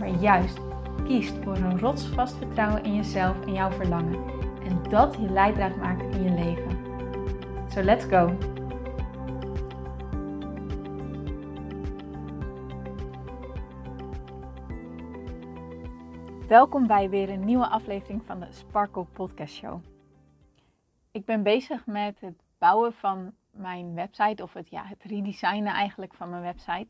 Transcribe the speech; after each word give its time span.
maar 0.00 0.08
juist 0.08 0.58
kiest 1.04 1.34
voor 1.42 1.56
een 1.56 1.78
rotsvast 1.78 2.36
vertrouwen 2.36 2.84
in 2.84 2.94
jezelf 2.94 3.46
en 3.46 3.52
jouw 3.52 3.70
verlangen. 3.70 4.24
En 4.62 4.82
dat 4.82 5.14
je 5.14 5.30
leidraad 5.30 5.76
maakt 5.76 6.14
in 6.14 6.22
je 6.22 6.30
leven. 6.30 6.78
So 7.68 7.82
let's 7.82 8.04
go! 8.04 8.36
Welkom 16.48 16.86
bij 16.86 17.10
weer 17.10 17.30
een 17.30 17.44
nieuwe 17.44 17.66
aflevering 17.66 18.22
van 18.24 18.40
de 18.40 18.46
Sparkle 18.50 19.04
Podcast 19.04 19.54
Show. 19.54 19.80
Ik 21.10 21.24
ben 21.24 21.42
bezig 21.42 21.86
met 21.86 22.20
het 22.20 22.42
bouwen 22.58 22.92
van 22.92 23.32
mijn 23.50 23.94
website, 23.94 24.42
of 24.42 24.52
het, 24.52 24.70
ja, 24.70 24.84
het 24.84 25.02
redesignen 25.02 25.72
eigenlijk 25.72 26.14
van 26.14 26.30
mijn 26.30 26.42
website. 26.42 26.88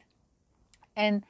En 0.93 1.25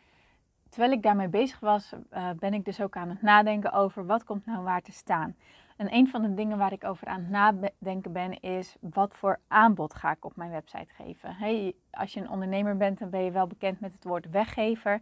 terwijl 0.71 0.93
ik 0.93 1.03
daarmee 1.03 1.29
bezig 1.29 1.61
was, 1.61 1.93
uh, 2.13 2.31
ben 2.39 2.55
ik 2.55 2.65
dus 2.65 2.81
ook 2.81 2.97
aan 2.97 3.09
het 3.09 3.23
nadenken 3.23 3.73
over 3.73 4.07
wat 4.07 4.25
komt 4.25 4.47
nou 4.47 4.63
waar 4.63 4.83
te 4.83 4.93
staan. 4.93 5.37
En 5.77 5.95
een 5.95 6.09
van 6.09 6.23
de 6.23 6.35
dingen 6.35 6.59
waar 6.59 6.73
ik 6.73 6.85
over 6.85 7.07
aan 7.07 7.21
het 7.21 7.31
nadenken 7.31 8.13
ben, 8.13 8.41
is 8.41 8.77
wat 8.81 9.15
voor 9.15 9.39
aanbod 9.49 9.95
ga 9.95 10.11
ik 10.11 10.25
op 10.25 10.37
mijn 10.37 10.51
website 10.51 10.95
geven. 10.95 11.35
Hey, 11.35 11.75
als 11.91 12.15
je 12.15 12.21
een 12.21 12.31
ondernemer 12.31 12.77
bent, 12.77 12.99
dan 12.99 13.11
ben 13.11 13.25
je 13.25 13.31
wel 13.31 13.47
bekend 13.47 13.81
met 13.81 13.93
het 13.93 14.05
woord 14.05 14.31
weggever. 14.31 15.01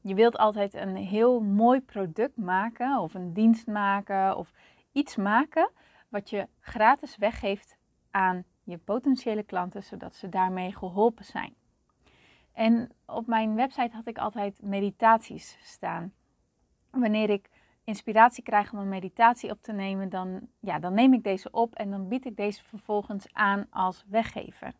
Je 0.00 0.14
wilt 0.14 0.38
altijd 0.38 0.74
een 0.74 0.96
heel 0.96 1.40
mooi 1.40 1.80
product 1.80 2.36
maken, 2.36 2.98
of 2.98 3.14
een 3.14 3.32
dienst 3.32 3.66
maken, 3.66 4.36
of 4.36 4.52
iets 4.92 5.16
maken 5.16 5.70
wat 6.08 6.30
je 6.30 6.48
gratis 6.60 7.16
weggeeft 7.16 7.76
aan 8.10 8.44
je 8.62 8.78
potentiële 8.78 9.42
klanten, 9.42 9.82
zodat 9.82 10.14
ze 10.14 10.28
daarmee 10.28 10.76
geholpen 10.76 11.24
zijn. 11.24 11.54
En 12.56 12.90
op 13.06 13.26
mijn 13.26 13.54
website 13.54 13.96
had 13.96 14.06
ik 14.06 14.18
altijd 14.18 14.62
meditaties 14.62 15.58
staan. 15.60 16.12
Wanneer 16.90 17.30
ik 17.30 17.50
inspiratie 17.84 18.42
krijg 18.42 18.72
om 18.72 18.78
een 18.78 18.88
meditatie 18.88 19.50
op 19.50 19.62
te 19.62 19.72
nemen, 19.72 20.08
dan, 20.08 20.48
ja, 20.60 20.78
dan 20.78 20.94
neem 20.94 21.12
ik 21.12 21.22
deze 21.22 21.50
op 21.50 21.74
en 21.74 21.90
dan 21.90 22.08
bied 22.08 22.24
ik 22.24 22.36
deze 22.36 22.64
vervolgens 22.64 23.32
aan 23.32 23.66
als 23.70 24.04
weggever. 24.08 24.74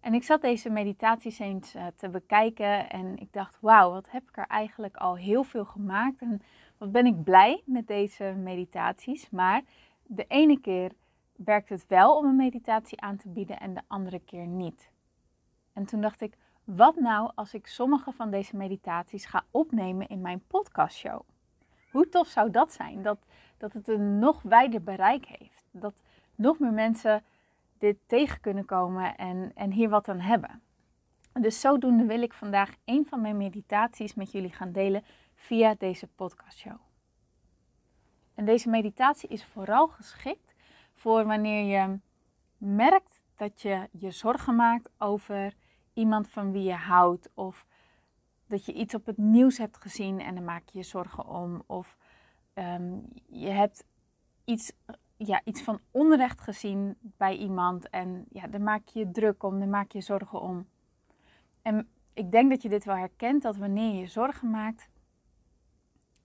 En 0.00 0.14
ik 0.14 0.22
zat 0.22 0.40
deze 0.40 0.70
meditaties 0.70 1.38
eens 1.38 1.74
uh, 1.74 1.86
te 1.96 2.08
bekijken 2.08 2.90
en 2.90 3.16
ik 3.18 3.32
dacht, 3.32 3.58
wauw, 3.60 3.90
wat 3.90 4.10
heb 4.10 4.22
ik 4.28 4.36
er 4.36 4.46
eigenlijk 4.46 4.96
al 4.96 5.16
heel 5.16 5.42
veel 5.42 5.64
gemaakt. 5.64 6.20
En 6.20 6.42
wat 6.78 6.92
ben 6.92 7.06
ik 7.06 7.22
blij 7.22 7.62
met 7.64 7.86
deze 7.86 8.24
meditaties. 8.24 9.30
Maar 9.30 9.62
de 10.02 10.24
ene 10.28 10.60
keer 10.60 10.92
werkt 11.36 11.68
het 11.68 11.86
wel 11.86 12.16
om 12.16 12.24
een 12.24 12.36
meditatie 12.36 13.00
aan 13.00 13.16
te 13.16 13.28
bieden 13.28 13.60
en 13.60 13.74
de 13.74 13.82
andere 13.86 14.18
keer 14.18 14.46
niet. 14.46 14.90
En 15.78 15.84
toen 15.84 16.00
dacht 16.00 16.20
ik, 16.20 16.36
wat 16.64 16.96
nou 16.96 17.30
als 17.34 17.54
ik 17.54 17.66
sommige 17.66 18.12
van 18.12 18.30
deze 18.30 18.56
meditaties 18.56 19.24
ga 19.24 19.44
opnemen 19.50 20.08
in 20.08 20.20
mijn 20.20 20.42
podcastshow? 20.46 21.20
Hoe 21.90 22.08
tof 22.08 22.28
zou 22.28 22.50
dat 22.50 22.72
zijn? 22.72 23.02
Dat, 23.02 23.18
dat 23.56 23.72
het 23.72 23.88
een 23.88 24.18
nog 24.18 24.42
wijder 24.42 24.82
bereik 24.82 25.26
heeft. 25.26 25.64
Dat 25.70 26.02
nog 26.34 26.58
meer 26.58 26.72
mensen 26.72 27.24
dit 27.78 27.96
tegen 28.06 28.40
kunnen 28.40 28.64
komen 28.64 29.16
en, 29.16 29.52
en 29.54 29.72
hier 29.72 29.88
wat 29.88 30.08
aan 30.08 30.20
hebben. 30.20 30.62
Dus 31.32 31.60
zodoende 31.60 32.04
wil 32.04 32.22
ik 32.22 32.32
vandaag 32.32 32.74
een 32.84 33.06
van 33.06 33.20
mijn 33.20 33.36
meditaties 33.36 34.14
met 34.14 34.32
jullie 34.32 34.52
gaan 34.52 34.72
delen 34.72 35.04
via 35.34 35.74
deze 35.78 36.06
podcastshow. 36.06 36.78
En 38.34 38.44
deze 38.44 38.68
meditatie 38.68 39.28
is 39.28 39.44
vooral 39.44 39.88
geschikt 39.88 40.54
voor 40.94 41.24
wanneer 41.24 41.64
je 41.64 41.98
merkt 42.56 43.20
dat 43.36 43.62
je 43.62 43.88
je 43.92 44.10
zorgen 44.10 44.56
maakt 44.56 44.90
over 44.96 45.54
iemand 45.98 46.28
van 46.28 46.52
wie 46.52 46.62
je 46.62 46.74
houdt. 46.74 47.30
Of 47.34 47.66
dat 48.46 48.64
je 48.64 48.72
iets 48.72 48.94
op 48.94 49.06
het 49.06 49.16
nieuws 49.16 49.58
hebt 49.58 49.76
gezien 49.76 50.20
en 50.20 50.34
dan 50.34 50.44
maak 50.44 50.68
je 50.68 50.78
je 50.78 50.84
zorgen 50.84 51.26
om. 51.26 51.62
Of 51.66 51.96
ehm, 52.54 52.98
je 53.26 53.48
hebt 53.48 53.84
iets, 54.44 54.72
ja, 55.16 55.40
iets 55.44 55.62
van 55.62 55.80
onrecht 55.90 56.40
gezien 56.40 56.96
bij 57.00 57.36
iemand 57.36 57.88
en 57.90 58.24
ja, 58.30 58.46
daar 58.46 58.60
maak 58.60 58.88
je 58.88 58.98
je 58.98 59.10
druk 59.10 59.42
om, 59.42 59.58
daar 59.58 59.68
maak 59.68 59.92
je 59.92 60.00
zorgen 60.00 60.40
om. 60.40 60.66
En 61.62 61.88
ik 62.12 62.30
denk 62.30 62.50
dat 62.50 62.62
je 62.62 62.68
dit 62.68 62.84
wel 62.84 62.96
herkent, 62.96 63.42
dat 63.42 63.56
wanneer 63.56 64.00
je 64.00 64.06
zorgen 64.06 64.50
maakt, 64.50 64.88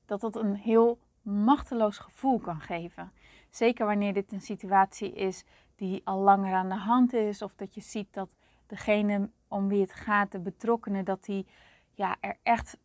dat 0.05 0.21
dat 0.21 0.35
een 0.35 0.55
heel 0.55 0.99
machteloos 1.21 1.97
gevoel 1.97 2.39
kan 2.39 2.61
geven. 2.61 3.11
Zeker 3.49 3.85
wanneer 3.85 4.13
dit 4.13 4.31
een 4.31 4.41
situatie 4.41 5.13
is 5.13 5.45
die 5.75 6.01
al 6.03 6.19
langer 6.19 6.53
aan 6.53 6.69
de 6.69 6.75
hand 6.75 7.13
is, 7.13 7.41
of 7.41 7.55
dat 7.55 7.73
je 7.73 7.81
ziet 7.81 8.13
dat 8.13 8.29
degene 8.67 9.29
om 9.53 9.67
wie 9.67 9.81
het 9.81 9.93
gaat, 9.93 10.31
de 10.31 10.39
betrokkenen, 10.39 11.05
dat 11.05 11.25
die 11.25 11.45
ja, 11.93 12.15
er 12.19 12.37
echt 12.43 12.77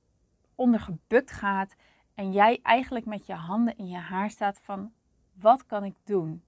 onder 0.54 0.80
gebukt 0.80 1.30
gaat. 1.30 1.74
En 2.14 2.32
jij 2.32 2.58
eigenlijk 2.62 3.06
met 3.06 3.26
je 3.26 3.34
handen 3.34 3.76
in 3.76 3.88
je 3.88 3.96
haar 3.96 4.30
staat 4.30 4.60
van 4.60 4.92
wat 5.32 5.66
kan 5.66 5.84
ik 5.84 5.94
doen? 6.04 6.42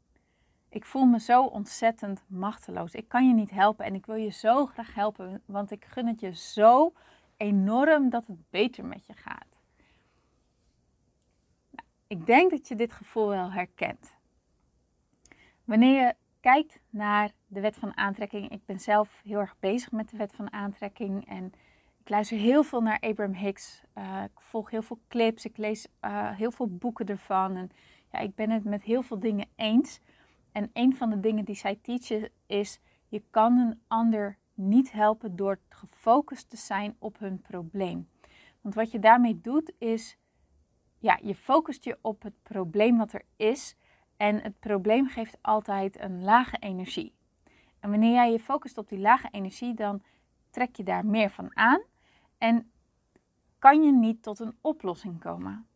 Ik 0.69 0.84
voel 0.84 1.04
me 1.04 1.20
zo 1.20 1.44
ontzettend 1.44 2.25
machteloos. 2.26 2.94
Ik 2.94 3.08
kan 3.08 3.28
je 3.28 3.34
niet 3.34 3.50
helpen 3.50 3.84
en 3.84 3.94
ik 3.94 4.06
wil 4.06 4.14
je 4.14 4.31
zo 4.31 4.66
graag 4.66 4.94
helpen, 4.94 5.42
want 5.44 5.70
ik 5.70 5.84
gun 5.84 6.06
het 6.06 6.20
je 6.20 6.34
zo 6.34 6.92
enorm 7.37 8.10
dat 8.10 8.26
het 8.26 8.50
beter 8.50 8.84
met 8.84 9.06
je 9.06 9.12
gaat. 9.12 9.56
Nou, 11.70 11.87
ik 12.06 12.26
denk 12.26 12.50
dat 12.50 12.69
je 12.69 12.75
dit 12.76 12.92
gevoel 12.92 13.28
wel 13.28 13.52
herkent. 13.52 14.14
Wanneer 15.64 16.06
je 16.06 16.14
kijkt 16.41 16.81
naar 16.91 17.31
de 17.47 17.61
wet 17.61 17.77
van 17.77 17.97
aantrekking. 17.97 18.51
Ik 18.51 18.65
ben 18.65 18.81
zelf 18.81 19.21
heel 19.25 19.39
erg 19.39 19.56
bezig 19.61 19.93
met 19.93 20.11
de 20.11 20.17
wet 20.17 20.34
van 20.34 20.53
aantrekking 20.53 21.28
en 21.28 21.53
ik 22.01 22.09
luister 22.09 22.37
heel 22.39 22.62
veel 22.62 22.81
naar 22.81 23.01
Abraham 23.01 23.34
Hicks. 23.34 23.83
Uh, 23.99 24.23
ik 24.25 24.41
volg 24.41 24.71
heel 24.71 24.83
veel 24.83 25.00
clips, 25.09 25.45
ik 25.45 25.56
lees 25.56 25.87
uh, 26.05 26.31
heel 26.31 26.50
veel 26.50 26.69
boeken 26.69 27.06
ervan 27.06 27.56
en 27.56 27.71
ja, 28.12 28.19
ik 28.19 28.34
ben 28.34 28.50
het 28.50 28.65
met 28.65 28.83
heel 28.83 29.03
veel 29.03 29.19
dingen 29.19 29.49
eens. 29.56 30.00
En 30.53 30.71
een 30.73 30.97
van 30.97 31.11
de 31.11 31.21
dingen 31.21 31.45
die 31.45 31.55
zij 31.55 31.79
teachen 31.83 32.31
is: 32.47 32.81
je 33.09 33.23
kan 33.31 33.59
een 33.59 33.81
ander 33.87 34.39
niet 34.55 34.93
helpen 34.93 35.37
door 35.37 35.59
gefocust 35.69 36.50
te 36.50 36.56
zijn 36.56 36.97
op 36.99 37.19
hun 37.19 37.41
probleem. 37.41 38.09
Want 38.61 38.75
wat 38.75 38.91
je 38.91 38.99
daarmee 38.99 39.41
doet 39.41 39.73
is, 39.79 40.19
ja, 40.99 41.19
je 41.23 41.34
focust 41.34 41.84
je 41.84 41.99
op 42.00 42.23
het 42.23 42.43
probleem 42.43 42.97
wat 42.97 43.12
er 43.12 43.23
is 43.37 43.77
en 44.20 44.42
het 44.42 44.58
probleem 44.58 45.08
geeft 45.08 45.38
altijd 45.41 46.00
een 46.00 46.22
lage 46.22 46.56
energie. 46.56 47.14
En 47.78 47.91
wanneer 47.91 48.12
jij 48.12 48.32
je 48.32 48.41
focust 48.41 48.78
op 48.78 48.88
die 48.88 48.98
lage 48.98 49.28
energie, 49.31 49.75
dan 49.75 50.03
trek 50.50 50.76
je 50.76 50.82
daar 50.82 51.06
meer 51.06 51.31
van 51.31 51.56
aan 51.56 51.82
en 52.38 52.70
kan 53.58 53.82
je 53.82 53.92
niet 53.92 54.22
tot 54.22 54.38
een 54.38 54.56
oplossing 54.60 55.20
komen. 55.20 55.66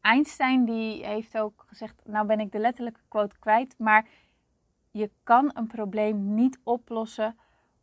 Einstein 0.00 0.64
die 0.64 1.06
heeft 1.06 1.38
ook 1.38 1.64
gezegd, 1.66 2.02
nou 2.04 2.26
ben 2.26 2.40
ik 2.40 2.52
de 2.52 2.58
letterlijke 2.58 3.00
quote 3.08 3.38
kwijt, 3.38 3.74
maar 3.78 4.08
je 4.90 5.10
kan 5.22 5.50
een 5.54 5.66
probleem 5.66 6.34
niet 6.34 6.60
oplossen 6.62 7.36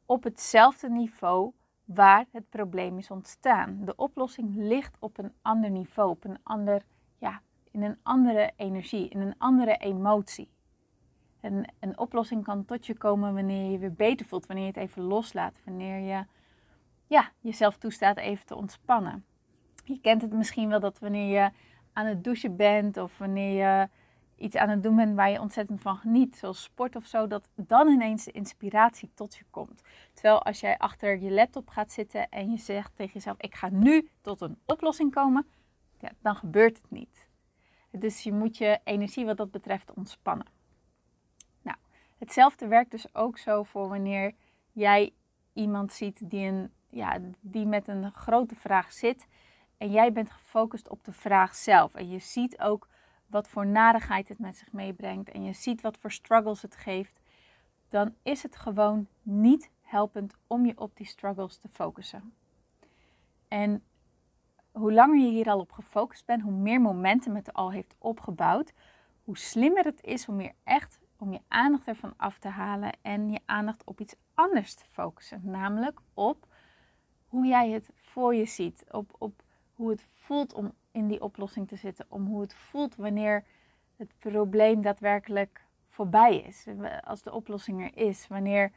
op 0.06 0.24
hetzelfde 0.24 0.90
niveau 0.90 1.54
waar 1.84 2.26
het 2.32 2.50
probleem 2.50 2.98
is 2.98 3.12
ontstaan. 3.12 3.86
De 3.86 3.96
oplossing 3.96 4.56
ligt 4.56 4.98
op 5.00 5.18
een 5.18 5.34
ander 5.42 5.70
niveau, 5.70 6.10
op 6.10 6.24
een 6.24 6.40
ander 6.44 6.86
ja, 7.18 7.42
in 7.76 7.84
een 7.84 7.98
andere 8.04 8.52
energie, 8.56 9.10
in 9.10 9.20
een 9.20 9.36
andere 9.38 9.78
emotie. 9.78 10.50
En 11.42 11.74
een 11.80 11.98
oplossing 11.98 12.44
kan 12.44 12.66
tot 12.66 12.86
je 12.86 12.98
komen 12.98 13.34
wanneer 13.34 13.64
je 13.64 13.72
je 13.72 13.78
weer 13.78 13.94
beter 13.94 14.26
voelt, 14.26 14.46
wanneer 14.46 14.66
je 14.66 14.72
het 14.72 14.90
even 14.90 15.02
loslaat, 15.02 15.60
wanneer 15.66 16.00
je 16.00 16.26
ja, 17.08 17.32
jezelf 17.40 17.78
toestaat 17.78 18.18
even 18.18 18.46
te 18.46 18.56
ontspannen. 18.56 19.26
Je 19.84 20.00
kent 20.00 20.22
het 20.22 20.34
misschien 20.34 20.70
wel 20.70 20.80
dat 20.80 21.00
wanneer 21.00 21.42
je 21.42 21.52
aan 21.94 22.06
het 22.06 22.24
douchen 22.24 22.56
bent 22.56 22.98
of 22.98 23.18
wanneer 23.18 23.64
je 23.64 23.90
iets 24.36 24.56
aan 24.56 24.70
het 24.70 24.84
doen 24.84 24.96
bent 24.96 25.16
waar 25.16 25.30
je 25.30 25.42
ontzettend 25.42 25.82
van 25.82 25.98
geniet, 25.98 26.38
zoals 26.38 26.64
sport 26.64 26.96
of 26.96 27.06
zo, 27.06 27.28
dat 27.28 27.50
dan 27.56 27.88
ineens 27.88 28.24
de 28.24 28.32
inspiratie 28.32 29.12
tot 29.14 29.36
je 29.36 29.44
komt. 29.50 29.82
Terwijl 30.14 30.44
als 30.44 30.60
jij 30.60 30.78
achter 30.78 31.20
je 31.20 31.32
laptop 31.32 31.70
gaat 31.70 31.92
zitten 31.92 32.30
en 32.30 32.52
je 32.52 32.58
zegt 32.58 32.96
tegen 32.96 33.14
jezelf: 33.14 33.38
Ik 33.40 33.56
ga 33.56 33.70
nu 33.70 34.10
tot 34.22 34.42
een 34.42 34.58
oplossing 34.66 35.12
komen, 35.12 35.48
ja, 36.00 36.12
dan 36.22 36.36
gebeurt 36.36 36.78
het 36.78 36.92
niet. 36.92 37.34
Dus 38.00 38.24
je 38.24 38.34
moet 38.34 38.58
je 38.58 38.80
energie 38.84 39.26
wat 39.26 39.38
dat 39.38 39.52
betreft 39.52 39.94
ontspannen. 39.94 40.48
Nou, 41.62 41.78
hetzelfde 42.18 42.68
werkt 42.68 42.92
dus 42.92 43.16
ook 43.16 43.38
zo 43.38 43.64
voor 43.64 43.90
wanneer 43.90 44.34
jij 44.72 45.14
iemand 45.54 45.94
ziet 45.94 46.30
die, 46.30 46.48
een, 46.48 46.72
ja, 46.90 47.20
die 47.40 47.66
met 47.66 47.88
een 47.88 48.12
grote 48.12 48.56
vraag 48.56 48.94
zit 48.94 49.28
en 49.78 49.92
jij 49.92 50.12
bent 50.12 50.32
gefocust 50.32 50.90
op 50.90 51.04
de 51.04 51.14
vraag 51.14 51.56
zelf. 51.56 51.94
En 51.94 52.10
je 52.10 52.20
ziet 52.20 52.60
ook 52.60 52.88
wat 53.28 53.48
voor 53.48 53.66
narigheid 53.66 54.30
het 54.30 54.40
met 54.40 54.58
zich 54.58 54.72
meebrengt. 54.72 55.30
En 55.30 55.44
je 55.44 55.54
ziet 55.54 55.82
wat 55.82 55.98
voor 55.98 56.12
struggles 56.12 56.62
het 56.62 56.76
geeft. 56.76 57.20
Dan 57.90 58.16
is 58.24 58.44
het 58.44 58.56
gewoon 58.56 59.08
niet 59.22 59.70
helpend 59.82 60.34
om 60.48 60.66
je 60.66 60.78
op 60.78 60.98
die 60.98 61.06
struggles 61.06 61.58
te 61.58 61.70
focussen. 61.70 62.34
En 63.48 63.84
hoe 64.78 64.94
langer 64.94 65.18
je 65.18 65.30
hier 65.30 65.50
al 65.50 65.60
op 65.60 65.72
gefocust 65.72 66.26
bent, 66.26 66.42
hoe 66.42 66.52
meer 66.52 66.82
momentum 66.82 67.36
het 67.36 67.54
al 67.54 67.72
heeft 67.72 67.96
opgebouwd, 67.98 68.74
hoe 69.24 69.38
slimmer 69.38 69.84
het 69.84 70.04
is 70.04 70.28
om 70.28 70.36
meer 70.36 70.54
echt 70.64 71.00
om 71.18 71.32
je 71.32 71.40
aandacht 71.48 71.88
ervan 71.88 72.14
af 72.18 72.38
te 72.40 72.48
halen 72.48 72.92
en 73.02 73.30
je 73.30 73.40
aandacht 73.46 73.84
op 73.84 74.00
iets 74.00 74.16
anders 74.34 74.74
te 74.74 74.86
focussen. 74.92 75.42
Namelijk 75.44 76.00
op 76.14 76.48
hoe 77.28 77.46
jij 77.46 77.70
het 77.70 77.90
voor 77.96 78.36
je 78.36 78.46
ziet, 78.46 78.86
op, 78.92 79.16
op 79.18 79.44
hoe 79.74 79.90
het 79.90 80.08
voelt 80.14 80.54
om 80.54 80.74
in 80.92 81.08
die 81.08 81.22
oplossing 81.22 81.68
te 81.68 81.76
zitten, 81.76 82.06
om 82.10 82.26
hoe 82.26 82.42
het 82.42 82.54
voelt 82.54 82.96
wanneer 82.96 83.44
het 83.96 84.14
probleem 84.20 84.82
daadwerkelijk 84.82 85.66
voorbij 85.90 86.38
is, 86.38 86.66
als 87.04 87.22
de 87.22 87.34
oplossing 87.34 87.82
er 87.82 88.08
is. 88.08 88.28
Wanneer, 88.28 88.72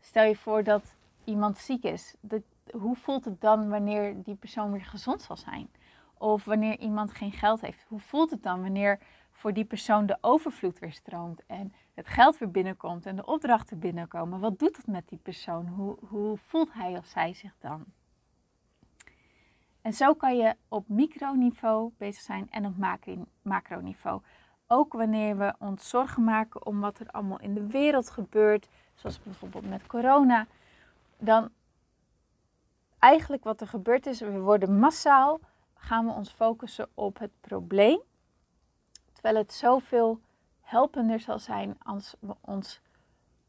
stel 0.00 0.24
je 0.24 0.36
voor 0.36 0.62
dat 0.64 0.96
iemand 1.24 1.58
ziek 1.58 1.82
is, 1.82 2.14
dat, 2.20 2.42
hoe 2.70 2.96
voelt 2.96 3.24
het 3.24 3.40
dan 3.40 3.68
wanneer 3.68 4.22
die 4.22 4.34
persoon 4.34 4.72
weer 4.72 4.84
gezond 4.84 5.22
zal 5.22 5.36
zijn? 5.36 5.70
Of 6.18 6.44
wanneer 6.44 6.78
iemand 6.78 7.12
geen 7.12 7.32
geld 7.32 7.60
heeft, 7.60 7.84
hoe 7.88 8.00
voelt 8.00 8.30
het 8.30 8.42
dan 8.42 8.62
wanneer 8.62 9.00
voor 9.30 9.52
die 9.52 9.64
persoon 9.64 10.06
de 10.06 10.18
overvloed 10.20 10.78
weer 10.78 10.92
stroomt 10.92 11.46
en 11.46 11.72
het 11.94 12.06
geld 12.06 12.38
weer 12.38 12.50
binnenkomt 12.50 13.06
en 13.06 13.16
de 13.16 13.26
opdrachten 13.26 13.78
binnenkomen? 13.78 14.40
Wat 14.40 14.58
doet 14.58 14.76
het 14.76 14.86
met 14.86 15.08
die 15.08 15.18
persoon? 15.18 15.66
Hoe, 15.66 15.96
hoe 16.08 16.36
voelt 16.36 16.72
hij 16.72 16.98
of 16.98 17.06
zij 17.06 17.32
zich 17.32 17.54
dan? 17.58 17.84
En 19.82 19.92
zo 19.92 20.14
kan 20.14 20.36
je 20.36 20.56
op 20.68 20.88
microniveau 20.88 21.90
bezig 21.96 22.22
zijn 22.22 22.50
en 22.50 22.66
op 22.66 22.74
macroniveau. 23.42 24.22
Ook 24.66 24.92
wanneer 24.92 25.36
we 25.38 25.54
ons 25.58 25.88
zorgen 25.88 26.24
maken 26.24 26.66
om 26.66 26.80
wat 26.80 26.98
er 26.98 27.10
allemaal 27.10 27.40
in 27.40 27.54
de 27.54 27.66
wereld 27.66 28.10
gebeurt, 28.10 28.68
zoals 28.94 29.22
bijvoorbeeld 29.22 29.68
met 29.68 29.86
corona, 29.86 30.46
dan 31.18 31.50
eigenlijk 33.04 33.44
wat 33.44 33.60
er 33.60 33.66
gebeurt 33.66 34.06
is, 34.06 34.20
we 34.20 34.38
worden 34.38 34.78
massaal, 34.78 35.40
gaan 35.74 36.06
we 36.06 36.12
ons 36.12 36.30
focussen 36.30 36.88
op 36.94 37.18
het 37.18 37.30
probleem. 37.40 38.00
Terwijl 39.12 39.36
het 39.36 39.52
zoveel 39.52 40.20
helpender 40.60 41.20
zal 41.20 41.38
zijn 41.38 41.76
als 41.82 42.14
we 42.18 42.34
ons 42.40 42.80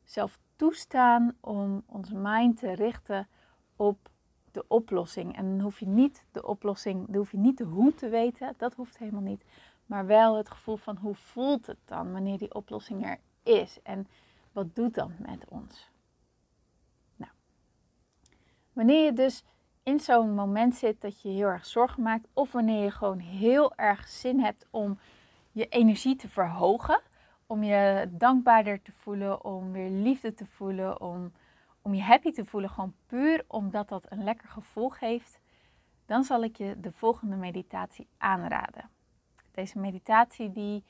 zelf 0.04 0.40
toestaan 0.56 1.36
om 1.40 1.84
onze 1.86 2.16
mind 2.16 2.58
te 2.58 2.72
richten 2.72 3.28
op 3.76 4.10
de 4.52 4.66
oplossing. 4.68 5.36
En 5.38 5.50
dan 5.50 5.60
hoef 5.60 5.80
je 5.80 5.88
niet 5.88 6.26
de 6.32 6.48
oplossing, 6.48 7.06
dan 7.06 7.16
hoef 7.16 7.32
je 7.32 7.38
niet 7.38 7.58
de 7.58 7.64
hoe 7.64 7.94
te 7.94 8.10
weten, 8.10 8.54
dat 8.58 8.74
hoeft 8.74 8.98
helemaal 8.98 9.22
niet. 9.22 9.46
Maar 9.86 10.06
wel 10.06 10.38
het 10.38 10.50
gevoel 10.50 10.78
van 10.78 10.98
hoe 10.98 11.16
voelt 11.16 11.68
het 11.68 11.80
dan 11.86 12.12
wanneer 12.12 12.38
die 12.38 12.54
oplossing 12.54 13.06
er 13.06 13.20
is 13.44 13.80
en 13.84 14.08
wat 14.52 14.76
doet 14.76 14.94
dat 14.94 15.20
met 15.20 15.46
ons. 15.50 15.90
Wanneer 18.76 19.06
je 19.06 19.14
dus 19.14 19.44
in 19.84 20.00
zo'n 20.00 20.34
moment 20.34 20.76
zit 20.76 21.02
dat 21.02 21.22
je 21.22 21.30
heel 21.30 21.48
erg 21.48 21.66
zorgen 21.66 22.04
maakt, 22.04 22.28
of 22.34 22.52
wanneer 22.52 22.84
je 22.84 22.92
gewoon 22.92 23.20
heel 23.20 23.76
erg 23.76 24.08
zin 24.08 24.40
hebt 24.40 24.68
om 24.70 25.00
je 25.52 25.68
energie 25.68 26.16
te 26.16 26.30
verhogen, 26.30 27.02
om 27.48 27.64
je 27.64 28.08
dankbaarder 28.12 28.82
te 28.82 28.92
voelen, 28.92 29.44
om 29.44 29.72
weer 29.72 29.90
liefde 29.90 30.34
te 30.34 30.46
voelen, 30.46 31.02
om 31.02 31.32
om 31.86 31.94
je 31.94 32.02
happy 32.02 32.32
te 32.32 32.46
voelen, 32.46 32.70
gewoon 32.70 32.96
puur 33.06 33.44
omdat 33.48 33.90
dat 33.90 34.06
een 34.10 34.24
lekker 34.24 34.50
gevoel 34.50 34.90
geeft, 34.90 35.40
dan 36.06 36.24
zal 36.24 36.44
ik 36.44 36.58
je 36.58 36.80
de 36.80 36.92
volgende 36.92 37.36
meditatie 37.36 38.08
aanraden. 38.18 38.90
Deze 39.52 39.80
meditatie 39.80 40.52
die 40.52 40.84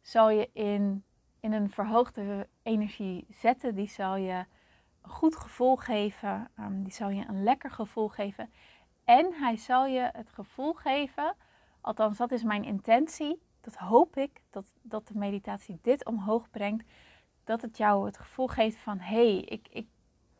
zal 0.00 0.30
je 0.30 0.50
in, 0.52 1.04
in 1.40 1.52
een 1.52 1.70
verhoogde 1.70 2.48
energie 2.62 3.26
zetten. 3.30 3.74
Die 3.74 3.88
zal 3.88 4.16
je 4.16 4.44
goed 5.04 5.36
gevoel 5.36 5.76
geven. 5.76 6.50
Um, 6.60 6.82
die 6.82 6.92
zal 6.92 7.08
je 7.10 7.24
een 7.28 7.42
lekker 7.42 7.70
gevoel 7.70 8.08
geven. 8.08 8.52
En 9.04 9.32
hij 9.32 9.56
zal 9.56 9.86
je 9.86 10.10
het 10.12 10.30
gevoel 10.30 10.72
geven, 10.72 11.34
althans 11.80 12.18
dat 12.18 12.32
is 12.32 12.42
mijn 12.42 12.64
intentie. 12.64 13.42
Dat 13.60 13.74
hoop 13.74 14.16
ik, 14.16 14.40
dat, 14.50 14.74
dat 14.82 15.08
de 15.08 15.18
meditatie 15.18 15.78
dit 15.82 16.04
omhoog 16.04 16.50
brengt. 16.50 16.84
Dat 17.44 17.62
het 17.62 17.76
jou 17.76 18.06
het 18.06 18.18
gevoel 18.18 18.46
geeft 18.48 18.76
van, 18.76 18.98
hé, 18.98 19.32
hey, 19.32 19.40
ik, 19.40 19.68
ik 19.70 19.86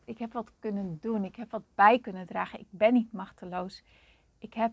ik 0.05 0.17
heb 0.17 0.33
wat 0.33 0.51
kunnen 0.59 0.97
doen. 0.99 1.23
Ik 1.23 1.35
heb 1.35 1.51
wat 1.51 1.63
bij 1.75 1.99
kunnen 1.99 2.25
dragen. 2.25 2.59
Ik 2.59 2.67
ben 2.69 2.93
niet 2.93 3.11
machteloos. 3.11 3.83
Ik 4.37 4.53
heb 4.53 4.71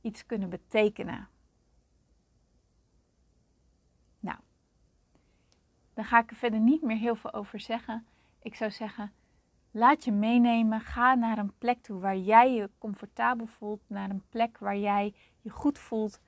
iets 0.00 0.26
kunnen 0.26 0.48
betekenen. 0.48 1.28
Nou, 4.20 4.38
dan 5.94 6.04
ga 6.04 6.18
ik 6.18 6.30
er 6.30 6.36
verder 6.36 6.60
niet 6.60 6.82
meer 6.82 6.96
heel 6.96 7.16
veel 7.16 7.32
over 7.32 7.60
zeggen. 7.60 8.06
Ik 8.42 8.54
zou 8.54 8.70
zeggen, 8.70 9.12
laat 9.72 10.04
je 10.04 10.12
meenemen. 10.12 10.80
Ga 10.80 11.14
naar 11.14 11.38
een 11.38 11.52
plek 11.58 11.82
toe 11.82 12.00
waar 12.00 12.16
jij 12.16 12.54
je 12.54 12.70
comfortabel 12.78 13.46
voelt. 13.46 13.82
Naar 13.86 14.10
een 14.10 14.24
plek 14.28 14.58
waar 14.58 14.78
jij 14.78 15.14
je 15.40 15.50
goed 15.50 15.78
voelt. 15.78 16.20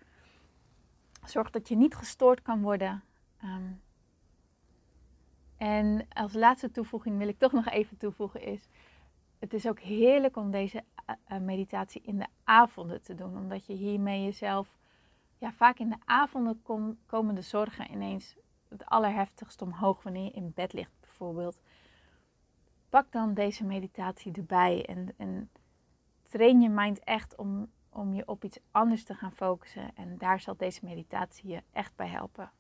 Zorg 1.25 1.51
dat 1.51 1.69
je 1.69 1.77
niet 1.77 1.95
gestoord 1.95 2.43
kan 2.43 2.63
worden. 2.63 3.03
Um, 3.45 3.83
en 5.57 6.07
als 6.09 6.33
laatste 6.33 6.71
toevoeging 6.71 7.19
wil 7.19 7.29
ik 7.29 7.39
toch 7.39 7.53
nog 7.53 7.69
even 7.69 7.97
toevoegen 7.97 8.43
is, 8.43 8.69
het 9.39 9.55
is 9.55 9.69
ook 9.69 9.81
heerlijk 9.81 10.37
om 10.37 10.51
deze 10.51 10.85
eh, 11.07 11.15
eh, 11.25 11.41
meditatie 11.41 12.03
in 12.05 12.19
de 12.19 12.27
avonden 12.45 13.03
te 13.03 13.15
doen, 13.15 13.37
omdat 13.37 13.67
je 13.67 13.73
hiermee 13.73 14.25
jezelf, 14.25 14.79
ja, 15.39 15.53
vaak 15.53 15.79
in 15.79 15.89
de 15.89 15.97
avonden 16.05 16.63
komen 17.07 17.35
de 17.35 17.43
zorgen 17.43 17.91
ineens 17.91 18.37
het 18.69 18.87
allerheftigst 18.87 19.63
omhoog 19.63 20.03
wanneer 20.03 20.25
je 20.25 20.31
in 20.31 20.53
bed 20.55 20.73
ligt 20.73 20.97
bijvoorbeeld. 21.01 21.61
Pak 22.95 23.13
dan 23.13 23.35
deze 23.35 23.65
meditatie 23.65 24.33
erbij 24.33 24.85
en, 24.87 25.15
en 25.17 25.51
train 26.23 26.61
je 26.61 26.69
mind 26.69 26.99
echt 27.05 27.37
om, 27.37 27.71
om 27.89 28.15
je 28.15 28.29
op 28.29 28.45
iets 28.45 28.59
anders 28.71 29.05
te 29.05 29.15
gaan 29.15 29.33
focussen. 29.33 29.91
En 29.95 30.19
daar 30.19 30.41
zal 30.41 30.57
deze 30.57 30.81
meditatie 30.85 31.49
je 31.49 31.63
echt 31.73 31.97
bij 31.97 32.07
helpen. 32.07 32.51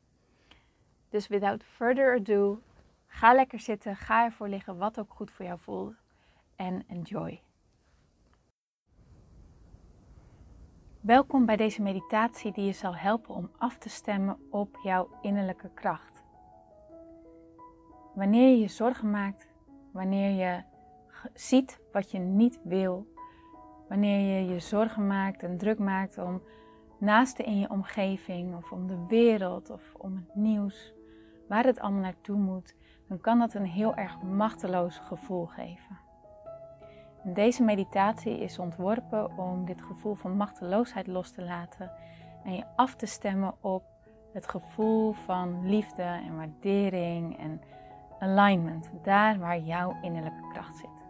Dus 1.08 1.26
without 1.26 1.64
further 1.64 2.14
ado, 2.19 2.60
Ga 3.06 3.34
lekker 3.34 3.60
zitten, 3.60 3.96
ga 3.96 4.25
ervoor 4.25 4.48
liggen, 4.48 4.78
wat 4.78 4.98
ook 4.98 5.10
goed 5.14 5.31
voor 5.31 5.44
jou 5.44 5.58
voelt. 5.58 5.94
En 6.56 6.84
enjoy. 6.88 7.40
Welkom 11.00 11.46
bij 11.46 11.56
deze 11.56 11.82
meditatie 11.82 12.53
die 12.53 12.64
je 12.64 12.72
zal 12.72 12.94
helpen 12.94 13.34
om 13.34 13.50
af 13.58 13.79
te 13.79 13.88
stemmen 13.88 14.38
op 14.50 14.79
jouw 14.82 15.08
innerlijke 15.22 15.70
kracht. 15.74 16.22
Wanneer 18.14 18.50
je 18.50 18.58
je 18.58 18.69
zorgen 18.69 19.10
maakt, 19.10 19.53
wanneer 19.94 20.31
je 20.31 20.63
ziet 21.34 21.81
wat 21.93 22.10
je 22.10 22.19
niet 22.19 22.60
wil, 22.63 23.06
wanneer 23.89 24.36
je 24.36 24.53
je 24.53 24.58
zorgen 24.58 25.06
maakt 25.06 25.43
en 25.43 25.58
druk 25.58 25.79
maakt 25.79 26.19
om 26.19 26.43
naasten 26.98 27.44
in 27.44 27.58
je 27.58 27.70
omgeving 27.70 28.56
of 28.56 28.72
om 28.72 28.86
de 28.86 29.05
wereld 29.08 29.70
of 29.70 29.94
om 29.96 30.17
het 30.17 30.34
nieuws, 30.34 30.93
waar 31.48 31.65
het 31.65 31.81
allemaal 31.81 32.01
naartoe 32.01 32.36
moet, 32.36 32.74
dan 33.08 33.20
kan 33.20 33.39
dat 33.39 33.55
een 33.55 33.67
heel 33.67 33.94
erg 33.94 34.22
machteloos 34.22 34.98
gevoel 34.98 35.46
geven. 35.46 35.98
En 37.24 37.34
deze 37.34 37.63
meditatie 37.63 38.39
is 38.39 38.58
ontworpen 38.58 39.39
om 39.39 39.65
dit 39.65 39.82
gevoel 39.82 40.15
van 40.15 40.36
machteloosheid 40.36 41.06
los 41.06 41.31
te 41.31 41.43
laten 41.43 41.91
en 42.44 42.55
je 42.55 42.65
af 42.77 42.94
te 42.94 43.06
stemmen 43.06 43.55
op 43.60 43.84
het 44.32 44.48
gevoel 44.48 45.13
van 45.13 45.69
liefde 45.69 46.03
en 46.03 46.36
waardering 46.36 47.39
en 47.39 47.60
alignment, 48.19 48.91
daar 49.03 49.39
waar 49.39 49.59
jouw 49.59 49.97
innerlijke 50.03 50.49
kracht 50.53 50.77
zit. 50.77 51.05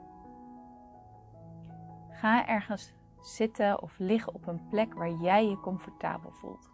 Ga 2.11 2.47
ergens 2.47 2.95
zitten 3.21 3.83
of 3.83 3.99
liggen 3.99 4.35
op 4.35 4.47
een 4.47 4.69
plek 4.69 4.95
waar 4.95 5.11
jij 5.11 5.49
je 5.49 5.61
comfortabel 5.61 6.31
voelt. 6.31 6.71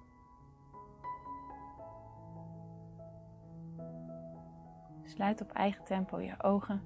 Sluit 5.02 5.40
op 5.40 5.50
eigen 5.50 5.84
tempo 5.84 6.20
je 6.20 6.42
ogen. 6.42 6.82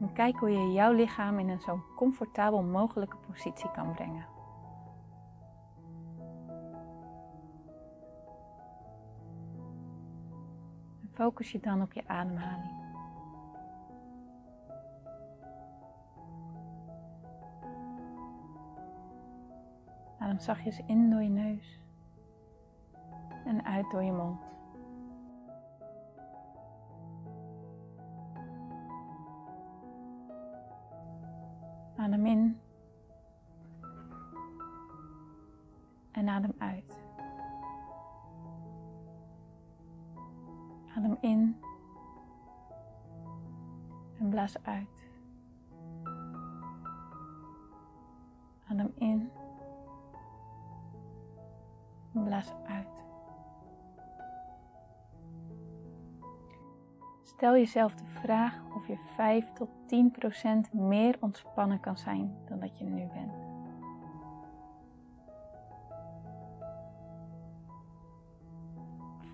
En 0.00 0.12
kijk 0.12 0.36
hoe 0.36 0.50
je 0.50 0.72
jouw 0.72 0.92
lichaam 0.92 1.38
in 1.38 1.48
een 1.48 1.60
zo 1.60 1.84
comfortabel 1.96 2.62
mogelijke 2.62 3.16
positie 3.16 3.70
kan 3.70 3.94
brengen. 3.94 4.33
Focus 11.14 11.52
je 11.52 11.60
dan 11.60 11.82
op 11.82 11.92
je 11.92 12.08
ademhaling. 12.08 12.82
Adem 20.18 20.38
zachtjes 20.38 20.80
in 20.86 21.10
door 21.10 21.22
je 21.22 21.28
neus 21.28 21.80
en 23.44 23.64
uit 23.64 23.90
door 23.90 24.02
je 24.02 24.12
mond. 24.12 24.53
Blaas 44.44 44.62
uit. 44.62 44.88
Adem 48.68 48.92
in 48.94 49.30
blaas 52.12 52.52
uit. 52.66 52.86
Stel 57.22 57.52
jezelf 57.52 57.94
de 57.94 58.04
vraag 58.04 58.60
of 58.76 58.86
je 58.86 58.96
5 59.14 59.52
tot 59.52 59.68
10 59.86 60.10
procent 60.10 60.72
meer 60.72 61.16
ontspannen 61.20 61.80
kan 61.80 61.96
zijn 61.96 62.36
dan 62.48 62.60
dat 62.60 62.78
je 62.78 62.84
nu 62.84 63.06
bent. 63.06 63.32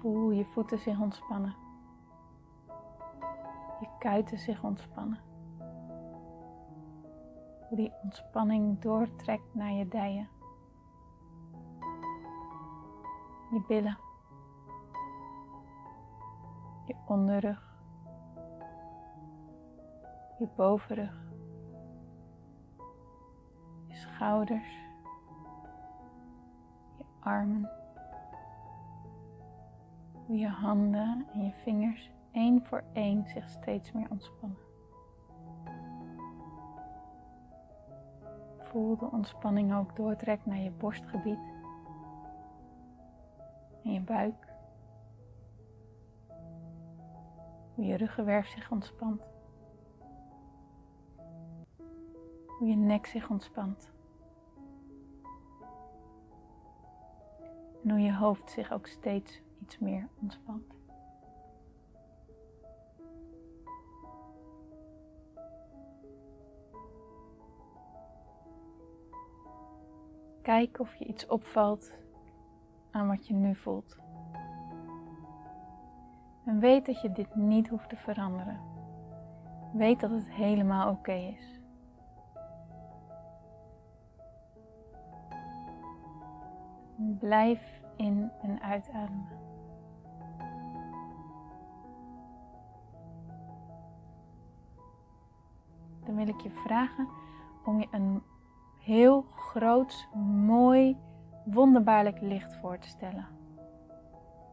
Voel 0.00 0.30
je 0.30 0.44
voeten 0.44 0.78
zich 0.78 1.00
ontspannen. 1.00 1.69
Je 3.80 3.88
kuiten 3.98 4.38
zich 4.38 4.62
ontspannen. 4.62 5.20
Hoe 7.68 7.76
die 7.76 7.92
ontspanning 8.02 8.78
doortrekt 8.80 9.54
naar 9.54 9.72
je 9.72 9.88
dijen. 9.88 10.28
Je 13.50 13.64
billen. 13.68 13.98
Je 16.86 16.94
onderrug 17.06 17.70
je 20.40 20.48
bovenrug, 20.56 21.14
je 23.86 23.94
schouders, 23.94 24.74
je 26.96 27.04
armen, 27.20 27.70
hoe 30.26 30.38
je 30.38 30.48
handen 30.48 31.26
en 31.32 31.44
je 31.44 31.52
vingers 31.52 32.10
één 32.32 32.64
voor 32.64 32.82
één 32.92 33.26
zich 33.26 33.48
steeds 33.48 33.92
meer 33.92 34.06
ontspannen. 34.10 34.58
Voel 38.58 38.96
de 38.96 39.10
ontspanning 39.10 39.74
ook 39.74 39.96
doortrekt 39.96 40.46
naar 40.46 40.58
je 40.58 40.70
borstgebied 40.70 41.54
en 43.84 43.92
je 43.92 44.00
buik. 44.00 44.48
Hoe 47.74 47.84
je 47.84 47.96
ruggenwerf 47.96 48.46
zich 48.46 48.70
ontspant. 48.70 49.30
hoe 52.60 52.68
je 52.68 52.76
nek 52.76 53.06
zich 53.06 53.30
ontspant. 53.30 53.90
En 57.82 57.90
hoe 57.90 58.00
je 58.00 58.14
hoofd 58.14 58.50
zich 58.50 58.72
ook 58.72 58.86
steeds 58.86 59.40
iets 59.60 59.78
meer 59.78 60.08
ontspant. 60.20 60.79
Kijk 70.50 70.78
of 70.78 70.94
je 70.94 71.04
iets 71.04 71.26
opvalt 71.26 71.94
aan 72.90 73.06
wat 73.06 73.26
je 73.26 73.34
nu 73.34 73.54
voelt. 73.54 73.96
En 76.44 76.58
weet 76.58 76.86
dat 76.86 77.00
je 77.00 77.12
dit 77.12 77.34
niet 77.34 77.68
hoeft 77.68 77.88
te 77.88 77.96
veranderen. 77.96 78.60
Weet 79.72 80.00
dat 80.00 80.10
het 80.10 80.30
helemaal 80.30 80.90
oké 80.90 81.12
is. 81.12 81.60
Blijf 87.18 87.82
in 87.96 88.30
en 88.42 88.62
uitademen. 88.62 89.28
Dan 96.04 96.16
wil 96.16 96.28
ik 96.28 96.40
je 96.40 96.50
vragen 96.50 97.08
om 97.64 97.80
je 97.80 97.88
een 97.90 98.22
heel 98.90 99.26
groot, 99.36 100.08
mooi, 100.44 100.96
wonderbaarlijk 101.44 102.20
licht 102.20 102.56
voor 102.56 102.78
te 102.78 102.88
stellen. 102.88 103.26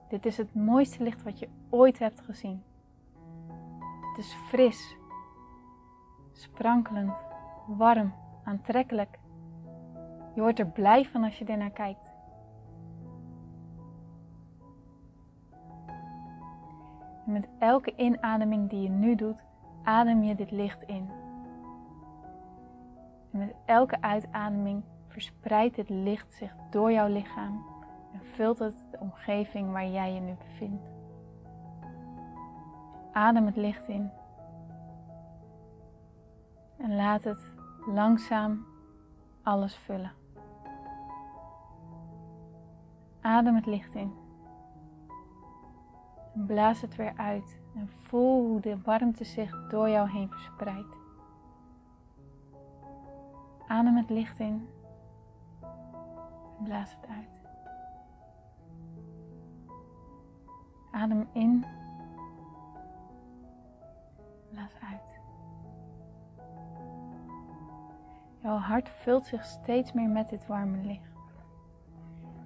Dit 0.10 0.26
is 0.26 0.38
het 0.38 0.56
mooiste 0.56 1.04
licht 1.04 1.24
wat 1.24 1.40
je 1.40 1.50
ooit 1.70 2.00
hebt 2.00 2.22
gezien. 2.22 2.64
Het 4.10 4.26
is 4.26 4.34
fris, 4.34 4.98
sprankelend, 6.32 7.14
warm, 7.68 8.14
aantrekkelijk. 8.44 9.20
Je 10.36 10.42
wordt 10.42 10.60
er 10.60 10.68
blij 10.68 11.06
van 11.06 11.24
als 11.24 11.40
je 11.40 11.46
ernaar 11.46 11.72
kijkt. 11.72 12.12
Met 17.26 17.48
elke 17.60 17.94
inademing 17.96 18.70
die 18.70 18.82
je 18.82 18.90
nu 18.90 19.16
doet, 19.16 19.44
adem 19.84 20.24
je 20.24 20.36
dit 20.36 20.52
licht 20.52 20.82
in. 20.82 21.10
En 23.38 23.46
met 23.46 23.56
elke 23.66 24.02
uitademing 24.02 24.84
verspreidt 25.08 25.76
dit 25.76 25.90
licht 25.90 26.34
zich 26.34 26.56
door 26.70 26.92
jouw 26.92 27.08
lichaam 27.08 27.66
en 28.14 28.26
vult 28.26 28.60
het 28.60 28.86
de 28.92 29.00
omgeving 29.00 29.72
waar 29.72 29.88
jij 29.88 30.14
je 30.14 30.20
nu 30.20 30.34
bevindt. 30.34 30.84
Adem 33.12 33.46
het 33.46 33.56
licht 33.56 33.88
in. 33.88 34.10
En 36.78 36.96
laat 36.96 37.24
het 37.24 37.52
langzaam 37.86 38.66
alles 39.44 39.76
vullen. 39.76 40.12
Adem 43.22 43.56
het 43.56 43.66
licht 43.66 43.96
in. 43.96 44.14
Blaas 46.34 46.82
het 46.82 46.96
weer 46.96 47.14
uit 47.16 47.60
en 47.76 47.90
voel 47.90 48.48
hoe 48.48 48.60
de 48.60 48.82
warmte 48.82 49.24
zich 49.24 49.68
door 49.70 49.90
jou 49.90 50.10
heen 50.10 50.30
verspreidt. 50.30 50.97
Adem 53.68 53.96
het 53.98 54.10
licht 54.10 54.40
in 54.40 54.68
en 56.58 56.64
blaas 56.64 56.96
het 56.96 57.10
uit. 57.10 57.42
Adem 60.92 61.28
in, 61.32 61.66
blaas 64.50 64.72
uit. 64.92 65.20
Jouw 68.42 68.58
hart 68.58 68.90
vult 68.90 69.26
zich 69.26 69.46
steeds 69.46 69.94
meer 69.94 70.10
met 70.10 70.30
dit 70.30 70.48
warme 70.48 70.78
licht. 70.78 71.16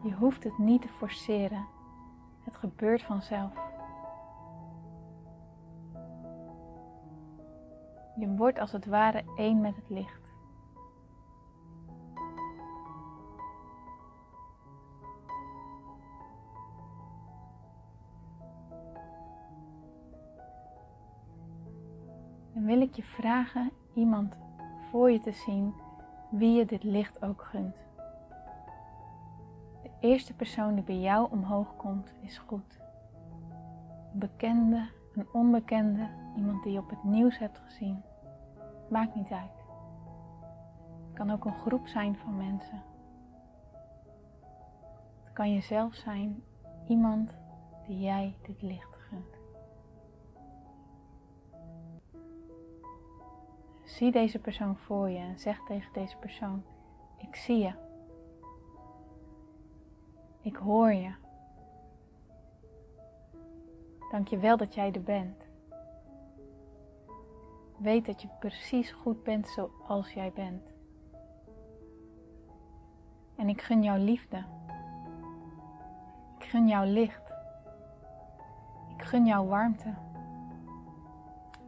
Je 0.03 0.13
hoeft 0.13 0.43
het 0.43 0.57
niet 0.57 0.81
te 0.81 0.87
forceren. 0.87 1.65
Het 2.43 2.57
gebeurt 2.57 3.03
vanzelf. 3.03 3.53
Je 8.15 8.27
wordt 8.35 8.59
als 8.59 8.71
het 8.71 8.85
ware 8.85 9.23
één 9.35 9.61
met 9.61 9.75
het 9.75 9.89
licht. 9.89 10.20
Je 22.93 23.03
vragen 23.03 23.71
iemand 23.93 24.35
voor 24.89 25.11
je 25.11 25.19
te 25.19 25.31
zien 25.31 25.73
wie 26.29 26.57
je 26.57 26.65
dit 26.65 26.83
licht 26.83 27.23
ook 27.23 27.41
gunt. 27.41 27.75
De 29.83 29.89
eerste 29.99 30.33
persoon 30.33 30.75
die 30.75 30.83
bij 30.83 30.99
jou 30.99 31.31
omhoog 31.31 31.75
komt 31.75 32.13
is 32.21 32.37
goed. 32.37 32.79
Een 34.13 34.19
bekende, 34.19 34.89
een 35.13 35.27
onbekende, 35.31 36.07
iemand 36.35 36.63
die 36.63 36.71
je 36.71 36.79
op 36.79 36.89
het 36.89 37.03
nieuws 37.03 37.37
hebt 37.37 37.57
gezien. 37.57 38.01
Maakt 38.89 39.15
niet 39.15 39.31
uit. 39.31 39.63
Het 41.07 41.13
kan 41.13 41.31
ook 41.31 41.45
een 41.45 41.59
groep 41.59 41.87
zijn 41.87 42.17
van 42.17 42.37
mensen. 42.37 42.81
Het 45.23 45.33
kan 45.33 45.53
jezelf 45.53 45.95
zijn, 45.95 46.43
iemand 46.87 47.31
die 47.87 47.99
jij 47.99 48.35
dit 48.41 48.61
licht 48.61 48.90
Zie 53.91 54.11
deze 54.11 54.39
persoon 54.39 54.77
voor 54.77 55.09
je 55.09 55.17
en 55.17 55.39
zeg 55.39 55.63
tegen 55.63 55.93
deze 55.93 56.17
persoon: 56.17 56.63
Ik 57.17 57.35
zie 57.35 57.57
je. 57.57 57.73
Ik 60.41 60.55
hoor 60.55 60.93
je. 60.93 61.13
Dank 64.11 64.27
je 64.27 64.37
wel 64.37 64.57
dat 64.57 64.73
jij 64.73 64.91
er 64.91 65.03
bent. 65.03 65.43
Weet 67.77 68.05
dat 68.05 68.21
je 68.21 68.27
precies 68.39 68.91
goed 68.91 69.23
bent 69.23 69.47
zoals 69.47 70.13
jij 70.13 70.31
bent. 70.35 70.73
En 73.35 73.49
ik 73.49 73.61
gun 73.61 73.83
jou 73.83 73.99
liefde. 73.99 74.43
Ik 76.37 76.45
gun 76.45 76.67
jou 76.67 76.87
licht. 76.87 77.33
Ik 78.97 79.03
gun 79.03 79.25
jou 79.25 79.47
warmte. 79.47 79.93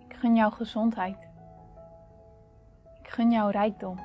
Ik 0.07 0.15
gun 0.15 0.35
jou 0.35 0.51
gezondheid. 0.51 1.32
Ik 3.13 3.19
gun 3.19 3.31
jou 3.31 3.51
rijkdom. 3.51 3.97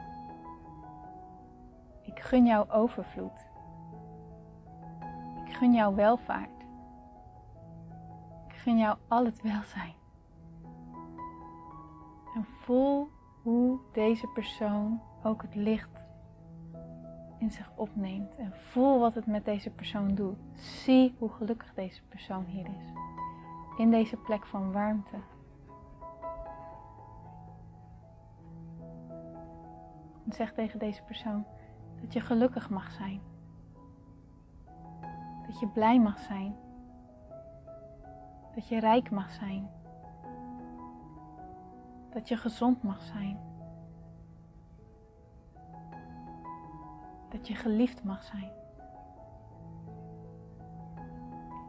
Ik 2.02 2.20
gun 2.20 2.46
jou 2.46 2.70
overvloed. 2.70 3.46
gun 5.58 5.72
jou 5.72 5.94
welvaart. 5.94 6.66
Ik 8.48 8.54
gun 8.54 8.78
jou 8.78 8.98
al 9.08 9.24
het 9.24 9.42
welzijn. 9.42 9.94
En 12.34 12.44
voel 12.44 13.08
hoe 13.42 13.78
deze 13.92 14.26
persoon 14.26 15.00
ook 15.22 15.42
het 15.42 15.54
licht 15.54 16.00
in 17.38 17.50
zich 17.50 17.70
opneemt. 17.74 18.36
En 18.36 18.52
voel 18.52 18.98
wat 18.98 19.14
het 19.14 19.26
met 19.26 19.44
deze 19.44 19.70
persoon 19.70 20.14
doet. 20.14 20.38
Zie 20.54 21.14
hoe 21.18 21.30
gelukkig 21.30 21.74
deze 21.74 22.02
persoon 22.08 22.44
hier 22.44 22.66
is. 22.66 22.92
In 23.78 23.90
deze 23.90 24.16
plek 24.16 24.46
van 24.46 24.72
warmte. 24.72 25.16
En 30.28 30.34
zeg 30.34 30.52
tegen 30.52 30.78
deze 30.78 31.02
persoon 31.02 31.44
dat 32.00 32.12
je 32.12 32.20
gelukkig 32.20 32.70
mag 32.70 32.90
zijn. 32.90 33.20
Dat 35.46 35.60
je 35.60 35.68
blij 35.68 36.00
mag 36.00 36.18
zijn. 36.18 36.56
Dat 38.54 38.68
je 38.68 38.80
rijk 38.80 39.10
mag 39.10 39.32
zijn. 39.32 39.70
Dat 42.10 42.28
je 42.28 42.36
gezond 42.36 42.82
mag 42.82 43.02
zijn. 43.02 43.38
Dat 47.28 47.48
je 47.48 47.54
geliefd 47.54 48.04
mag 48.04 48.22
zijn. 48.22 48.50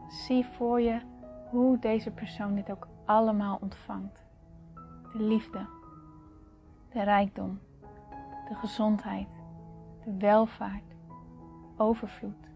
Zie 0.08 0.44
voor 0.46 0.80
je 0.80 1.00
hoe 1.50 1.78
deze 1.78 2.10
persoon 2.10 2.54
dit 2.54 2.70
ook 2.70 2.88
allemaal 3.04 3.58
ontvangt. 3.60 4.24
De 5.12 5.22
liefde, 5.22 5.66
de 6.92 7.02
rijkdom, 7.02 7.60
de 8.50 8.56
gezondheid, 8.56 9.28
de 10.04 10.16
welvaart, 10.18 10.94
overvloed. 11.76 12.48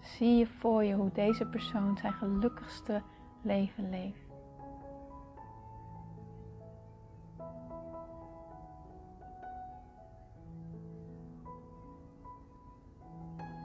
Zie 0.00 0.36
je 0.36 0.46
voor 0.46 0.84
je 0.84 0.94
hoe 0.94 1.12
deze 1.12 1.46
persoon 1.46 1.96
zijn 1.96 2.12
gelukkigste 2.12 3.02
leven 3.42 3.90
leeft. 3.90 4.34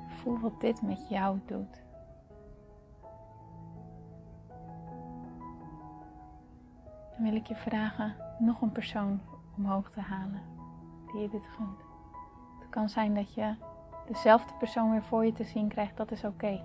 Voel 0.07 0.39
wat 0.39 0.62
dit 0.62 0.81
met 0.81 1.10
jou 1.10 1.39
doet. 1.45 1.85
Dan 7.15 7.24
wil 7.24 7.36
ik 7.36 7.48
je 7.48 7.55
vragen 7.55 8.15
nog 8.39 8.62
een 8.62 8.72
persoon 8.72 9.22
omhoog 9.57 9.91
te 9.91 10.00
halen 10.01 10.41
die 11.12 11.22
je 11.22 11.29
dit 11.29 11.45
gunt. 11.45 11.79
Het 12.60 12.69
kan 12.69 12.89
zijn 12.89 13.13
dat 13.13 13.34
je 13.34 13.55
dezelfde 14.07 14.53
persoon 14.53 14.91
weer 14.91 15.03
voor 15.03 15.25
je 15.25 15.31
te 15.31 15.43
zien 15.43 15.67
krijgt, 15.67 15.98
dat 15.98 16.12
is 16.12 16.24
oké. 16.24 16.63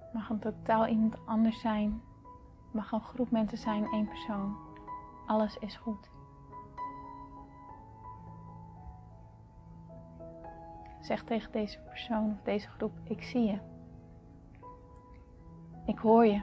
Het 0.00 0.12
mag 0.12 0.30
een 0.30 0.38
totaal 0.38 0.86
iemand 0.86 1.26
anders 1.26 1.60
zijn. 1.60 2.00
Mag 2.72 2.92
een 2.92 3.00
groep 3.00 3.30
mensen 3.30 3.58
zijn, 3.58 3.84
één 3.84 4.08
persoon. 4.08 4.56
Alles 5.26 5.56
is 5.58 5.76
goed. 5.76 6.10
Zeg 11.00 11.24
tegen 11.24 11.52
deze 11.52 11.78
persoon 11.80 12.30
of 12.30 12.42
deze 12.42 12.68
groep: 12.68 12.92
Ik 13.04 13.22
zie 13.22 13.44
je. 13.44 13.58
Ik 15.86 15.98
hoor 15.98 16.26
je. 16.26 16.42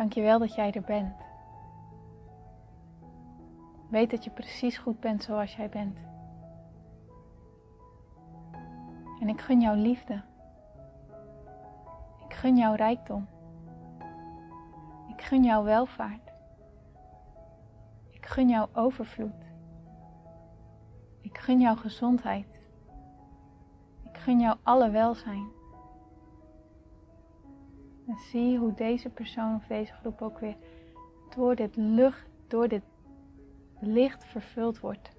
Dank 0.00 0.12
je 0.12 0.22
wel 0.22 0.38
dat 0.38 0.54
jij 0.54 0.72
er 0.72 0.82
bent. 0.82 1.16
Weet 3.88 4.10
dat 4.10 4.24
je 4.24 4.30
precies 4.30 4.78
goed 4.78 5.00
bent 5.00 5.22
zoals 5.22 5.56
jij 5.56 5.68
bent. 5.68 5.98
En 9.20 9.28
ik 9.28 9.40
gun 9.40 9.60
jou 9.60 9.76
liefde. 9.76 10.22
Ik 12.26 12.34
gun 12.34 12.56
jou 12.56 12.76
rijkdom. 12.76 13.28
Ik 15.08 15.22
gun 15.22 15.42
jou 15.42 15.64
welvaart. 15.64 16.32
Ik 18.10 18.26
gun 18.26 18.48
jou 18.48 18.68
overvloed. 18.72 19.44
Ik 21.20 21.38
gun 21.38 21.60
jou 21.60 21.76
gezondheid. 21.76 22.60
Ik 24.04 24.16
gun 24.16 24.40
jou 24.40 24.56
alle 24.62 24.90
welzijn. 24.90 25.59
En 28.10 28.18
zie 28.18 28.58
hoe 28.58 28.74
deze 28.74 29.08
persoon 29.08 29.54
of 29.54 29.66
deze 29.66 29.92
groep 29.92 30.22
ook 30.22 30.38
weer 30.38 30.56
door 31.34 31.54
dit 31.54 31.76
lucht, 31.76 32.28
door 32.46 32.68
dit 32.68 32.82
licht 33.78 34.24
vervuld 34.24 34.80
wordt. 34.80 35.10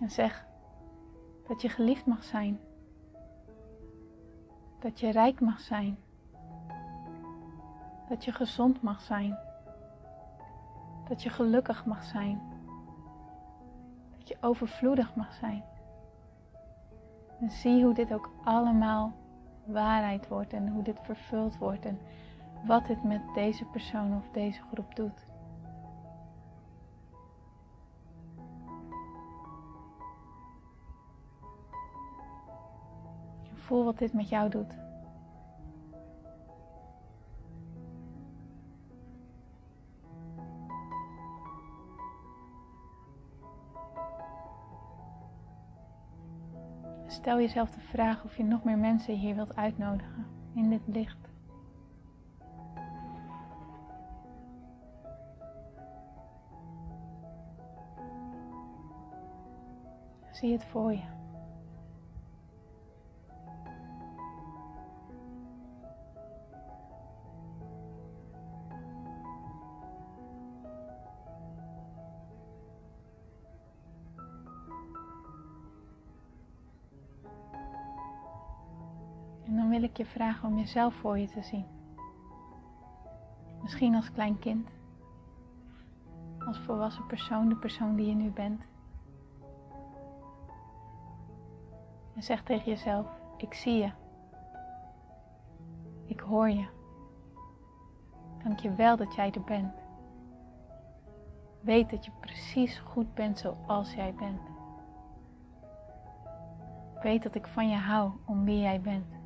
En 0.00 0.10
zeg 0.10 0.46
dat 1.48 1.62
je 1.62 1.68
geliefd 1.68 2.06
mag 2.06 2.24
zijn. 2.24 2.60
Dat 4.78 5.00
je 5.00 5.10
rijk 5.10 5.40
mag 5.40 5.60
zijn. 5.60 5.98
Dat 8.08 8.24
je 8.24 8.32
gezond 8.32 8.82
mag 8.82 9.00
zijn. 9.00 9.38
Dat 11.08 11.22
je 11.22 11.30
gelukkig 11.30 11.86
mag 11.86 12.04
zijn. 12.04 12.40
Dat 14.18 14.28
je 14.28 14.36
overvloedig 14.40 15.14
mag 15.14 15.32
zijn. 15.32 15.64
En 17.40 17.50
zie 17.50 17.84
hoe 17.84 17.94
dit 17.94 18.12
ook 18.12 18.30
allemaal 18.44 19.12
waarheid 19.64 20.28
wordt 20.28 20.52
en 20.52 20.68
hoe 20.68 20.82
dit 20.82 20.98
vervuld 21.02 21.58
wordt 21.58 21.84
en 21.84 21.98
wat 22.66 22.86
dit 22.86 23.04
met 23.04 23.20
deze 23.34 23.64
persoon 23.64 24.16
of 24.16 24.30
deze 24.32 24.62
groep 24.72 24.94
doet. 24.94 25.26
Voel 33.54 33.84
wat 33.84 33.98
dit 33.98 34.12
met 34.12 34.28
jou 34.28 34.50
doet. 34.50 34.87
Stel 47.28 47.40
jezelf 47.40 47.70
de 47.70 47.80
vraag 47.80 48.24
of 48.24 48.36
je 48.36 48.44
nog 48.44 48.64
meer 48.64 48.78
mensen 48.78 49.14
hier 49.14 49.34
wilt 49.34 49.56
uitnodigen 49.56 50.26
in 50.54 50.70
dit 50.70 50.80
licht. 50.86 51.28
Zie 60.30 60.52
het 60.52 60.64
voor 60.64 60.92
je. 60.92 61.17
Vragen 80.08 80.48
om 80.48 80.58
jezelf 80.58 80.94
voor 80.94 81.18
je 81.18 81.26
te 81.26 81.42
zien. 81.42 81.66
Misschien 83.62 83.94
als 83.94 84.12
klein 84.12 84.38
kind, 84.38 84.68
als 86.46 86.58
volwassen 86.58 87.06
persoon, 87.06 87.48
de 87.48 87.56
persoon 87.56 87.96
die 87.96 88.06
je 88.06 88.14
nu 88.14 88.30
bent. 88.30 88.62
En 92.14 92.22
zeg 92.22 92.42
tegen 92.42 92.70
jezelf: 92.70 93.06
Ik 93.36 93.54
zie 93.54 93.74
je. 93.74 93.90
Ik 96.04 96.20
hoor 96.20 96.50
je. 96.50 96.66
Dank 98.44 98.58
je 98.58 98.74
wel 98.74 98.96
dat 98.96 99.14
jij 99.14 99.32
er 99.32 99.44
bent. 99.44 99.74
Weet 101.60 101.90
dat 101.90 102.04
je 102.04 102.10
precies 102.20 102.78
goed 102.78 103.14
bent 103.14 103.38
zoals 103.38 103.94
jij 103.94 104.14
bent. 104.14 104.40
Weet 107.02 107.22
dat 107.22 107.34
ik 107.34 107.46
van 107.46 107.68
je 107.68 107.76
hou 107.76 108.10
om 108.24 108.44
wie 108.44 108.60
jij 108.60 108.80
bent. 108.80 109.17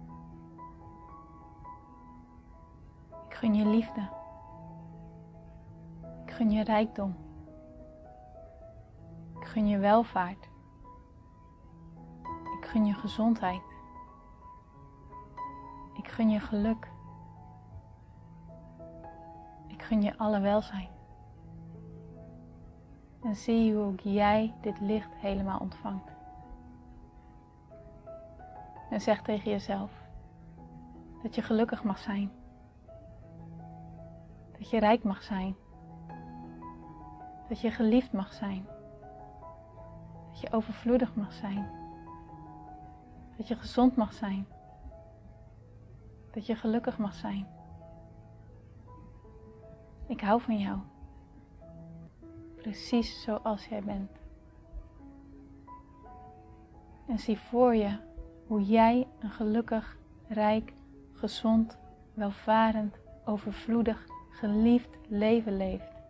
Gun 3.42 3.54
je 3.54 3.66
liefde. 3.66 4.08
Ik 6.24 6.32
gun 6.32 6.50
je 6.50 6.64
rijkdom. 6.64 7.16
Ik 9.40 9.44
gun 9.44 9.66
je 9.66 9.78
welvaart. 9.78 10.48
Ik 12.58 12.64
gun 12.64 12.86
je 12.86 12.94
gezondheid. 12.94 13.62
Ik 15.94 16.08
gun 16.08 16.30
je 16.30 16.40
geluk. 16.40 16.90
Ik 19.66 19.82
gun 19.82 20.02
je 20.02 20.18
alle 20.18 20.40
welzijn. 20.40 20.90
En 23.22 23.36
zie 23.36 23.74
hoe 23.74 23.84
ook 23.84 24.00
jij 24.00 24.54
dit 24.60 24.80
licht 24.80 25.14
helemaal 25.14 25.58
ontvangt. 25.58 26.10
En 28.90 29.00
zeg 29.00 29.22
tegen 29.22 29.50
jezelf 29.50 29.90
dat 31.22 31.34
je 31.34 31.42
gelukkig 31.42 31.84
mag 31.84 31.98
zijn. 31.98 32.41
Dat 34.62 34.70
je 34.70 34.78
rijk 34.78 35.02
mag 35.02 35.22
zijn. 35.22 35.56
Dat 37.48 37.60
je 37.60 37.70
geliefd 37.70 38.12
mag 38.12 38.32
zijn. 38.32 38.66
Dat 40.30 40.40
je 40.40 40.52
overvloedig 40.52 41.14
mag 41.14 41.32
zijn. 41.32 41.70
Dat 43.36 43.48
je 43.48 43.56
gezond 43.56 43.96
mag 43.96 44.12
zijn. 44.12 44.46
Dat 46.30 46.46
je 46.46 46.54
gelukkig 46.54 46.98
mag 46.98 47.14
zijn. 47.14 47.46
Ik 50.06 50.20
hou 50.20 50.40
van 50.40 50.58
jou. 50.58 50.78
Precies 52.56 53.22
zoals 53.22 53.66
jij 53.66 53.82
bent. 53.82 54.10
En 57.06 57.18
zie 57.18 57.38
voor 57.38 57.74
je 57.74 57.96
hoe 58.46 58.64
jij 58.64 59.08
een 59.20 59.30
gelukkig, 59.30 59.96
rijk, 60.28 60.72
gezond, 61.12 61.78
welvarend, 62.14 62.96
overvloedig, 63.24 64.11
geliefd 64.32 64.98
leven 65.08 65.56
leeft. 65.56 66.02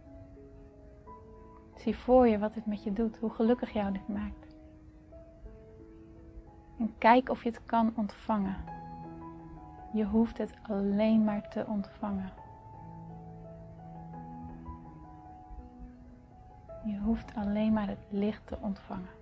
Zie 1.76 1.96
voor 1.96 2.28
je 2.28 2.38
wat 2.38 2.54
het 2.54 2.66
met 2.66 2.82
je 2.82 2.92
doet, 2.92 3.16
hoe 3.16 3.30
gelukkig 3.30 3.72
jou 3.72 3.92
dit 3.92 4.08
maakt. 4.08 4.56
En 6.78 6.94
kijk 6.98 7.28
of 7.28 7.42
je 7.42 7.48
het 7.48 7.64
kan 7.64 7.92
ontvangen. 7.96 8.56
Je 9.92 10.04
hoeft 10.04 10.38
het 10.38 10.54
alleen 10.62 11.24
maar 11.24 11.48
te 11.48 11.64
ontvangen. 11.66 12.32
Je 16.85 16.98
hoeft 16.98 17.35
alleen 17.35 17.72
maar 17.72 17.88
het 17.88 18.06
licht 18.08 18.46
te 18.46 18.56
ontvangen. 18.61 19.21